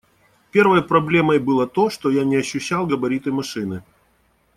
[0.49, 3.83] Первой проблемой было то, что я не ощущал габариты машины.